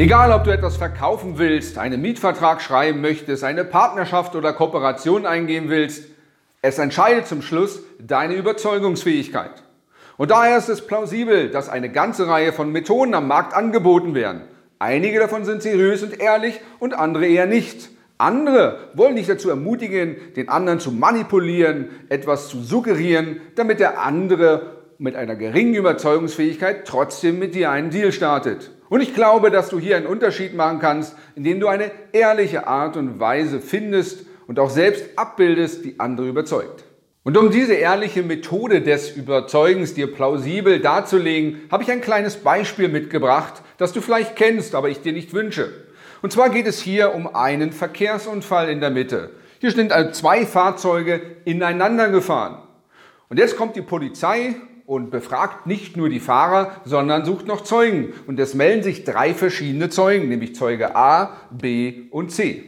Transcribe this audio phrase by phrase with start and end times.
[0.00, 5.68] Egal, ob du etwas verkaufen willst, einen Mietvertrag schreiben möchtest, eine Partnerschaft oder Kooperation eingehen
[5.68, 6.06] willst,
[6.62, 9.62] es entscheidet zum Schluss deine Überzeugungsfähigkeit.
[10.16, 14.40] Und daher ist es plausibel, dass eine ganze Reihe von Methoden am Markt angeboten werden.
[14.78, 17.90] Einige davon sind seriös und ehrlich und andere eher nicht.
[18.16, 24.78] Andere wollen dich dazu ermutigen, den anderen zu manipulieren, etwas zu suggerieren, damit der andere
[24.96, 28.70] mit einer geringen Überzeugungsfähigkeit trotzdem mit dir einen Deal startet.
[28.90, 32.96] Und ich glaube, dass du hier einen Unterschied machen kannst, indem du eine ehrliche Art
[32.96, 36.84] und Weise findest und auch selbst abbildest, die andere überzeugt.
[37.22, 42.88] Und um diese ehrliche Methode des Überzeugens dir plausibel darzulegen, habe ich ein kleines Beispiel
[42.88, 45.72] mitgebracht, das du vielleicht kennst, aber ich dir nicht wünsche.
[46.20, 49.30] Und zwar geht es hier um einen Verkehrsunfall in der Mitte.
[49.60, 52.58] Hier sind also zwei Fahrzeuge ineinander gefahren.
[53.28, 54.56] Und jetzt kommt die Polizei
[54.90, 58.12] und befragt nicht nur die Fahrer, sondern sucht noch Zeugen.
[58.26, 62.64] Und es melden sich drei verschiedene Zeugen, nämlich Zeuge A, B und C.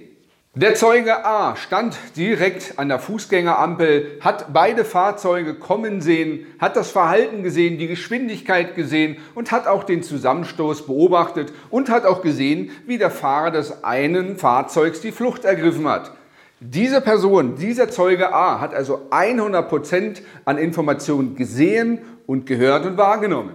[0.55, 6.93] Der Zeuge A stand direkt an der Fußgängerampel, hat beide Fahrzeuge kommen sehen, hat das
[6.93, 12.71] Verhalten gesehen, die Geschwindigkeit gesehen und hat auch den Zusammenstoß beobachtet und hat auch gesehen,
[12.87, 16.13] wie der Fahrer des einen Fahrzeugs die Flucht ergriffen hat.
[16.65, 22.97] Diese Person, dieser Zeuge A hat also 100 Prozent an Informationen gesehen und gehört und
[22.97, 23.55] wahrgenommen.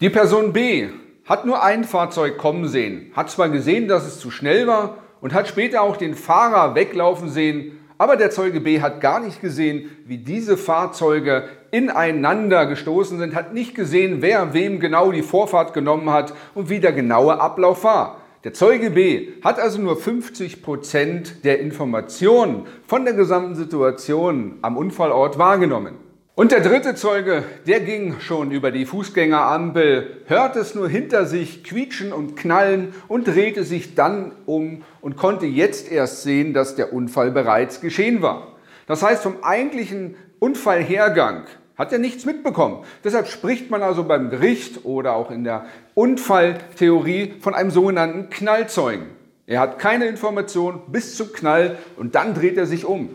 [0.00, 0.86] Die Person B
[1.24, 5.34] hat nur ein Fahrzeug kommen sehen, hat zwar gesehen, dass es zu schnell war und
[5.34, 9.90] hat später auch den Fahrer weglaufen sehen, aber der Zeuge B hat gar nicht gesehen,
[10.04, 16.10] wie diese Fahrzeuge ineinander gestoßen sind, hat nicht gesehen, wer wem genau die Vorfahrt genommen
[16.10, 18.20] hat und wie der genaue Ablauf war.
[18.44, 24.76] Der Zeuge B hat also nur 50 Prozent der Informationen von der gesamten Situation am
[24.76, 25.96] Unfallort wahrgenommen.
[26.38, 31.64] Und der dritte Zeuge, der ging schon über die Fußgängerampel, hörte es nur hinter sich
[31.64, 36.92] quietschen und knallen und drehte sich dann um und konnte jetzt erst sehen, dass der
[36.92, 38.48] Unfall bereits geschehen war.
[38.86, 42.84] Das heißt, vom eigentlichen Unfallhergang hat er nichts mitbekommen.
[43.04, 49.06] Deshalb spricht man also beim Gericht oder auch in der Unfalltheorie von einem sogenannten Knallzeugen.
[49.46, 53.10] Er hat keine Information bis zum Knall und dann dreht er sich um.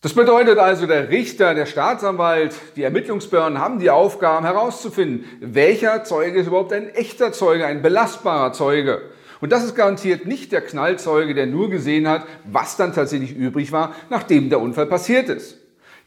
[0.00, 6.38] Das bedeutet also, der Richter, der Staatsanwalt, die Ermittlungsbehörden haben die Aufgaben herauszufinden, welcher Zeuge
[6.38, 9.02] ist überhaupt ein echter Zeuge, ein belastbarer Zeuge.
[9.40, 13.72] Und das ist garantiert nicht der Knallzeuge, der nur gesehen hat, was dann tatsächlich übrig
[13.72, 15.58] war, nachdem der Unfall passiert ist.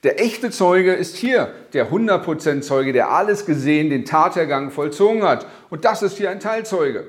[0.03, 5.45] Der echte Zeuge ist hier der 100% Zeuge, der alles gesehen, den Tathergang vollzogen hat.
[5.69, 7.05] Und das ist hier ein Teilzeuge.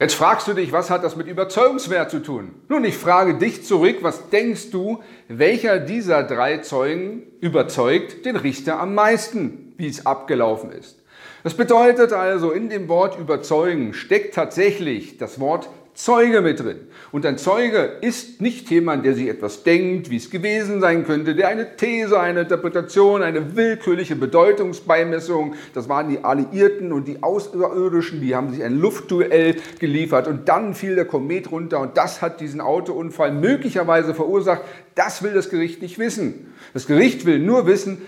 [0.00, 2.54] Jetzt fragst du dich, was hat das mit Überzeugungswert zu tun?
[2.68, 8.78] Nun, ich frage dich zurück, was denkst du, welcher dieser drei Zeugen überzeugt den Richter
[8.78, 11.02] am meisten, wie es abgelaufen ist?
[11.42, 15.68] Das bedeutet also, in dem Wort überzeugen steckt tatsächlich das Wort
[15.98, 16.76] Zeuge mit drin.
[17.10, 21.34] Und ein Zeuge ist nicht jemand, der sich etwas denkt, wie es gewesen sein könnte,
[21.34, 28.20] der eine These, eine Interpretation, eine willkürliche Bedeutungsbeimessung, das waren die Alliierten und die Außerirdischen,
[28.20, 32.40] die haben sich ein Luftduell geliefert und dann fiel der Komet runter und das hat
[32.40, 34.62] diesen Autounfall möglicherweise verursacht.
[34.94, 36.54] Das will das Gericht nicht wissen.
[36.74, 37.98] Das Gericht will nur wissen,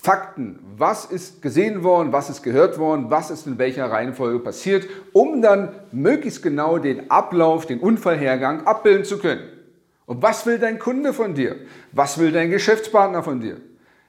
[0.00, 4.86] Fakten, was ist gesehen worden, was ist gehört worden, was ist in welcher Reihenfolge passiert,
[5.12, 9.42] um dann möglichst genau den Ablauf, den Unfallhergang abbilden zu können.
[10.06, 11.56] Und was will dein Kunde von dir?
[11.92, 13.56] Was will dein Geschäftspartner von dir?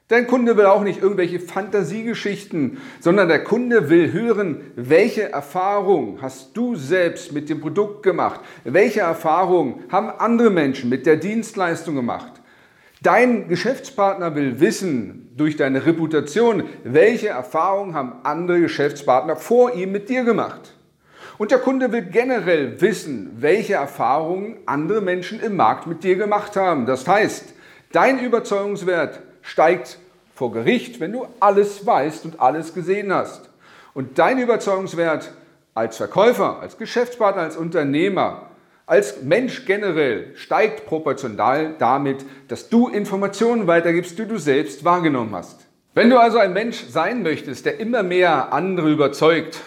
[0.10, 6.56] Dein Kunde will auch nicht irgendwelche Fantasiegeschichten, sondern der Kunde will hören, welche Erfahrung hast
[6.56, 8.42] du selbst mit dem Produkt gemacht?
[8.64, 12.34] Welche Erfahrung haben andere Menschen mit der Dienstleistung gemacht?
[13.02, 20.09] Dein Geschäftspartner will wissen durch deine Reputation, welche Erfahrungen haben andere Geschäftspartner vor ihm mit
[20.09, 20.74] dir gemacht.
[21.38, 26.58] Und der Kunde will generell wissen, welche Erfahrungen andere Menschen im Markt mit dir gemacht
[26.58, 26.86] haben.
[26.86, 27.53] Das heißt,
[27.94, 29.97] dein Überzeugungswert steigt
[30.36, 33.50] vor Gericht, wenn du alles weißt und alles gesehen hast.
[33.94, 35.32] Und dein Überzeugungswert
[35.74, 38.48] als Verkäufer, als Geschäftspartner, als Unternehmer
[38.90, 45.68] als Mensch generell steigt proportional damit, dass du Informationen weitergibst, die du selbst wahrgenommen hast.
[45.94, 49.62] Wenn du also ein Mensch sein möchtest, der immer mehr andere überzeugt,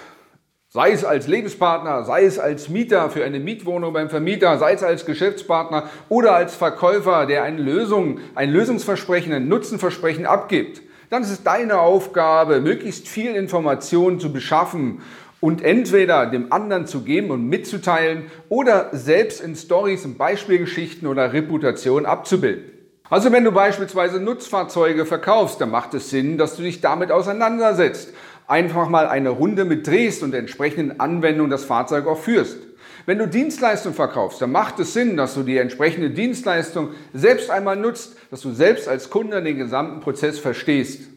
[0.75, 4.83] Sei es als Lebenspartner, sei es als Mieter für eine Mietwohnung beim Vermieter, sei es
[4.83, 10.81] als Geschäftspartner oder als Verkäufer, der eine Lösung, ein Lösungsversprechen, ein Nutzenversprechen abgibt.
[11.11, 15.03] Dann ist es deine Aufgabe, möglichst viel Informationen zu beschaffen
[15.43, 21.33] und entweder dem anderen zu geben und mitzuteilen oder selbst in Stories und Beispielgeschichten oder
[21.33, 22.71] Reputation abzubilden.
[23.11, 28.15] Also wenn du beispielsweise Nutzfahrzeuge verkaufst, dann macht es Sinn, dass du dich damit auseinandersetzt
[28.47, 32.59] einfach mal eine Runde mit drehst und entsprechenden Anwendungen das Fahrzeug auch führst.
[33.05, 37.75] Wenn du Dienstleistung verkaufst, dann macht es Sinn, dass du die entsprechende Dienstleistung selbst einmal
[37.75, 41.11] nutzt, dass du selbst als Kunde den gesamten Prozess verstehst.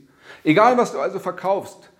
[0.44, 1.92] Egal, was du also verkaufst,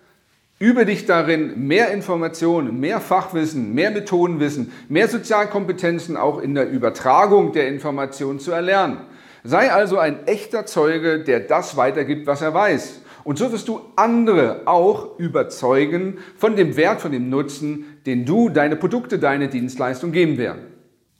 [0.58, 7.52] übe dich darin, mehr Informationen, mehr Fachwissen, mehr Methodenwissen, mehr Sozialkompetenzen auch in der Übertragung
[7.52, 8.98] der Informationen zu erlernen.
[9.44, 13.02] Sei also ein echter Zeuge, der das weitergibt, was er weiß.
[13.22, 18.48] Und so wirst du andere auch überzeugen von dem Wert, von dem Nutzen, den du,
[18.48, 20.62] deine Produkte, deine Dienstleistung geben werden.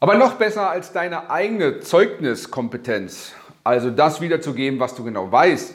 [0.00, 3.32] Aber noch besser als deine eigene Zeugniskompetenz,
[3.64, 5.74] also das wiederzugeben, was du genau weißt,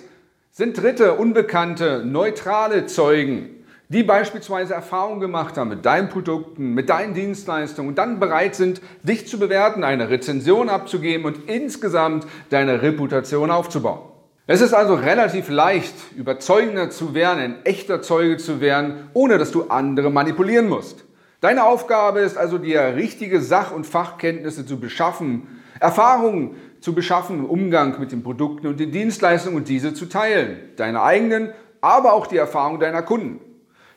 [0.53, 7.13] sind dritte, unbekannte, neutrale Zeugen, die beispielsweise Erfahrungen gemacht haben mit deinen Produkten, mit deinen
[7.13, 13.49] Dienstleistungen und dann bereit sind, dich zu bewerten, eine Rezension abzugeben und insgesamt deine Reputation
[13.49, 14.01] aufzubauen.
[14.45, 19.51] Es ist also relativ leicht, überzeugender zu werden, ein echter Zeuge zu werden, ohne dass
[19.51, 21.05] du andere manipulieren musst.
[21.39, 25.47] Deine Aufgabe ist also, dir richtige Sach- und Fachkenntnisse zu beschaffen,
[25.79, 30.57] Erfahrungen zu beschaffen Umgang mit den Produkten und den Dienstleistungen und diese zu teilen.
[30.75, 33.39] Deine eigenen, aber auch die Erfahrung deiner Kunden.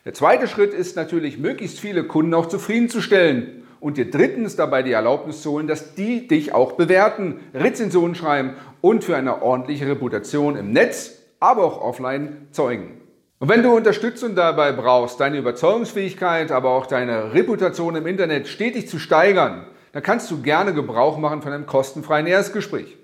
[0.05, 4.91] Der zweite Schritt ist natürlich, möglichst viele Kunden auch zufriedenzustellen und dir drittens dabei die
[4.91, 10.55] Erlaubnis zu holen, dass die dich auch bewerten, Rezensionen schreiben und für eine ordentliche Reputation
[10.55, 13.01] im Netz, aber auch offline zeugen.
[13.39, 18.87] Und wenn du Unterstützung dabei brauchst, deine Überzeugungsfähigkeit, aber auch deine Reputation im Internet stetig
[18.87, 19.65] zu steigern,
[19.95, 22.97] dann kannst du gerne Gebrauch machen von einem kostenfreien Erstgespräch.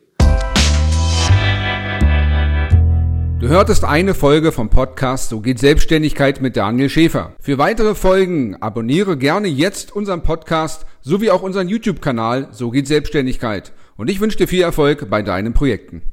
[3.39, 7.31] Du hörtest eine Folge vom Podcast So geht Selbstständigkeit mit Daniel Schäfer.
[7.39, 13.71] Für weitere Folgen abonniere gerne jetzt unseren Podcast sowie auch unseren YouTube-Kanal So geht Selbstständigkeit.
[13.95, 16.11] Und ich wünsche dir viel Erfolg bei deinen Projekten.